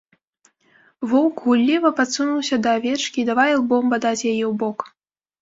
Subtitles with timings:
[1.11, 4.77] Воўк гулліва падсунуўся да авечкі і давай ілбом бадаць яе ў бок.